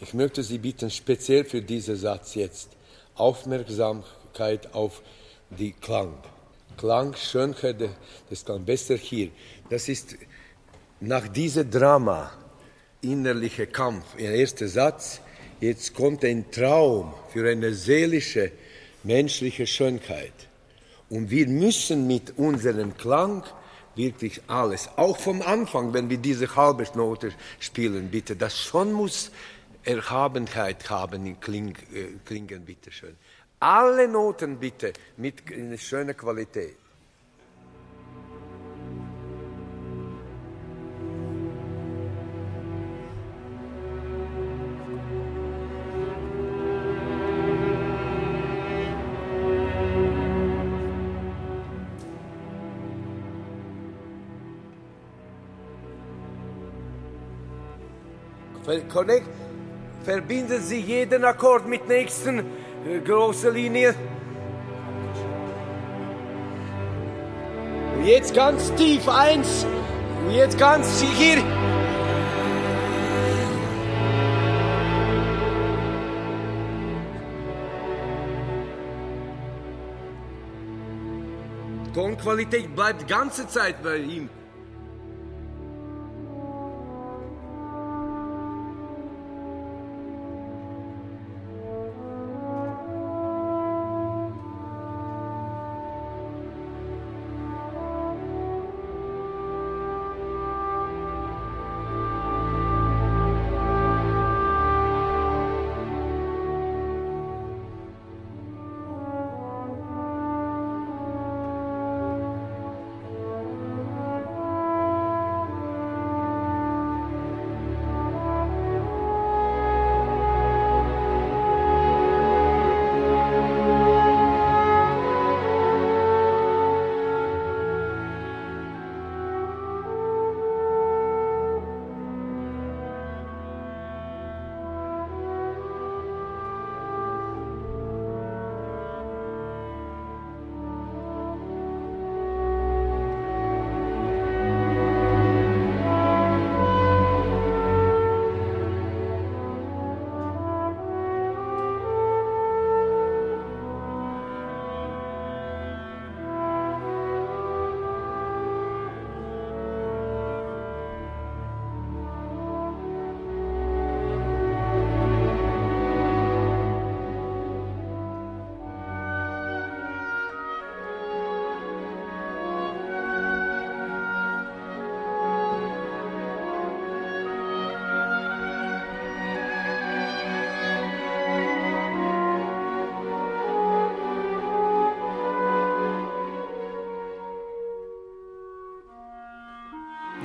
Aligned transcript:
Ich 0.00 0.14
möchte 0.14 0.44
Sie 0.44 0.58
bitten, 0.58 0.90
speziell 0.90 1.44
für 1.44 1.60
diesen 1.60 1.96
Satz 1.96 2.36
jetzt 2.36 2.70
Aufmerksamkeit 3.16 4.72
auf 4.72 5.02
die 5.50 5.72
Klang. 5.72 6.14
Klang, 6.76 7.16
Schönheit 7.16 7.80
des 8.30 8.44
Klang, 8.44 8.64
besser 8.64 8.96
hier. 8.96 9.30
Das 9.70 9.88
ist 9.88 10.16
nach 11.00 11.26
diesem 11.26 11.68
Drama, 11.68 12.30
innerlicher 13.00 13.66
Kampf, 13.66 14.04
der 14.16 14.34
erste 14.34 14.68
Satz, 14.68 15.20
jetzt 15.60 15.94
kommt 15.94 16.24
ein 16.24 16.48
Traum 16.52 17.12
für 17.32 17.50
eine 17.50 17.74
seelische, 17.74 18.52
menschliche 19.02 19.66
Schönheit. 19.66 20.32
Und 21.10 21.28
wir 21.28 21.48
müssen 21.48 22.06
mit 22.06 22.38
unserem 22.38 22.96
Klang 22.96 23.42
wirklich 23.96 24.40
alles, 24.46 24.88
auch 24.94 25.18
vom 25.18 25.42
Anfang, 25.42 25.92
wenn 25.92 26.08
wir 26.08 26.18
diese 26.18 26.54
halbe 26.54 26.86
Note 26.94 27.32
spielen, 27.58 28.10
bitte, 28.10 28.36
das 28.36 28.56
schon 28.56 28.92
muss 28.92 29.32
Erhabenheit 29.88 30.90
haben 30.90 31.24
in 31.24 31.40
Kling, 31.40 31.74
äh, 31.94 32.18
Klingen, 32.22 32.62
bitte 32.62 32.92
schön. 32.92 33.16
Alle 33.58 34.06
Noten 34.06 34.58
bitte 34.58 34.92
mit 35.16 35.50
einer 35.50 35.78
schönen 35.78 36.14
Qualität. 36.14 36.76
Connect, 58.90 59.26
verbinden 60.08 60.62
Sie 60.62 60.80
jeden 60.80 61.22
Akkord 61.22 61.68
mit 61.68 61.86
nächsten 61.86 62.38
äh, 62.38 62.98
großen 63.04 63.52
Linie. 63.52 63.94
Jetzt 68.02 68.32
ganz 68.32 68.74
tief 68.76 69.06
eins. 69.06 69.66
Jetzt 70.30 70.56
ganz 70.56 71.02
hier. 71.02 71.42
Tonqualität 81.92 82.74
bleibt 82.74 83.06
ganze 83.06 83.46
Zeit 83.46 83.82
bei 83.82 83.98
ihm. 83.98 84.30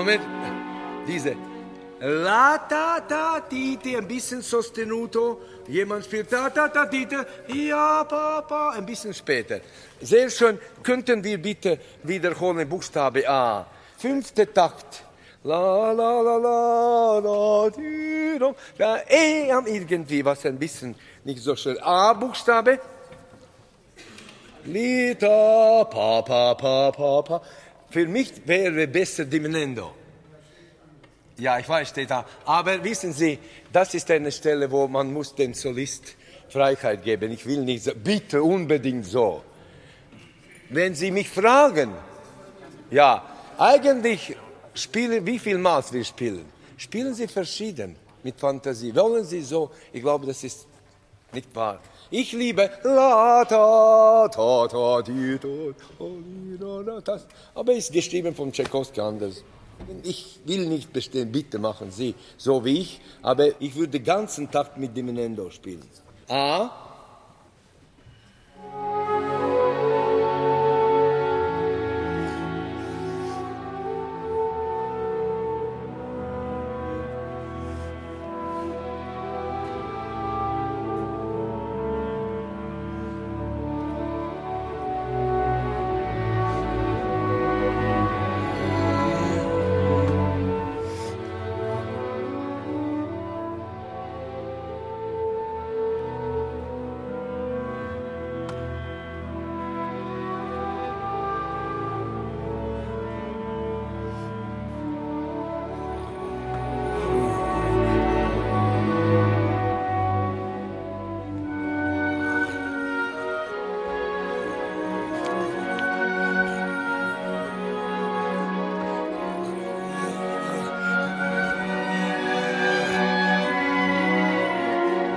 Moment, 0.00 0.22
diese. 1.06 1.36
La 2.00 2.56
ta 2.66 3.00
ta 3.06 3.40
ti 3.40 3.76
ti, 3.76 3.94
ein 3.94 4.08
bisschen 4.08 4.40
sostenuto. 4.40 5.40
Jemand 5.68 6.06
spielt 6.06 6.30
ta 6.30 6.48
ta 6.48 6.68
ta 6.68 6.86
ti 6.86 7.06
ja 7.68 8.02
pa 8.04 8.40
pa, 8.40 8.70
ein 8.70 8.86
bisschen 8.86 9.12
später. 9.12 9.60
Sehr 10.00 10.30
schön. 10.30 10.58
Könnten 10.82 11.22
wir 11.22 11.36
bitte 11.36 11.78
wiederholen 12.02 12.66
Buchstabe 12.66 13.28
A. 13.28 13.66
Fünfte 13.98 14.50
Takt. 14.50 15.04
La 15.44 15.92
la 15.92 16.22
la 16.22 16.36
la 16.38 17.18
la 17.18 17.70
ti 17.70 18.38
do. 18.38 18.54
Da 18.78 19.02
E 19.06 19.52
am 19.52 19.66
irgendwie 19.66 20.24
was 20.24 20.46
ein 20.46 20.58
bisschen 20.58 20.94
nicht 21.24 21.42
so 21.42 21.54
schön. 21.56 21.76
A 21.82 22.14
Buchstabe. 22.14 22.80
Lita 24.64 25.84
pa 25.84 26.22
pa 26.22 26.54
pa 26.54 26.90
pa 26.90 27.22
pa. 27.22 27.42
Für 27.90 28.06
mich 28.06 28.32
wäre 28.46 28.86
besser 28.86 29.24
Diminuendo. 29.24 29.92
Ja, 31.38 31.58
ich 31.58 31.68
weiß, 31.68 31.88
steht 31.88 32.10
da. 32.10 32.24
Aber 32.44 32.82
wissen 32.84 33.12
Sie, 33.12 33.38
das 33.72 33.94
ist 33.94 34.10
eine 34.10 34.30
Stelle, 34.30 34.70
wo 34.70 34.86
man 34.86 35.12
muss 35.12 35.34
dem 35.34 35.54
Solist 35.54 36.14
Freiheit 36.48 37.02
geben. 37.02 37.32
Ich 37.32 37.46
will 37.46 37.62
nicht 37.62 37.84
so, 37.84 37.92
bitte 37.94 38.42
unbedingt 38.42 39.06
so. 39.06 39.42
Wenn 40.68 40.94
Sie 40.94 41.10
mich 41.10 41.28
fragen, 41.28 41.92
ja, 42.90 43.24
eigentlich 43.58 44.36
spielen, 44.74 45.26
wie 45.26 45.38
viel 45.38 45.58
Maß 45.58 45.92
wir 45.92 46.04
spielen, 46.04 46.44
spielen 46.76 47.14
Sie 47.14 47.26
verschieden 47.26 47.96
mit 48.22 48.38
Fantasie. 48.38 48.94
Wollen 48.94 49.24
Sie 49.24 49.40
so? 49.40 49.70
Ich 49.92 50.02
glaube, 50.02 50.26
das 50.26 50.44
ist 50.44 50.66
nicht 51.32 51.54
wahr. 51.54 51.80
Ich 52.10 52.32
liebe 52.32 52.70
la 52.82 53.44
ta 53.44 54.28
ta 54.28 54.68
ta 54.68 55.02
di 55.02 55.38
ta 55.38 57.00
das, 57.04 57.26
aber 57.54 57.72
ist 57.72 57.92
geschrieben 57.92 58.34
von 58.34 58.52
Tchaikovsky 58.52 59.00
anders. 59.00 59.44
Ich 60.02 60.40
will 60.44 60.66
nicht 60.66 60.92
bestehen, 60.92 61.32
bitte 61.32 61.58
machen 61.58 61.90
Sie 61.90 62.14
so 62.36 62.64
wie 62.64 62.80
ich, 62.80 63.00
aber 63.22 63.60
ich 63.60 63.74
würde 63.76 63.92
den 63.92 64.04
ganzen 64.04 64.50
Tag 64.50 64.76
mit 64.76 64.96
Diminendo 64.96 65.50
spielen. 65.50 65.88
A, 66.28 66.70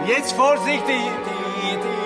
Jetzt 0.05 0.33
vorsichtig. 0.33 0.83
Die, 0.85 1.77
die, 1.77 2.02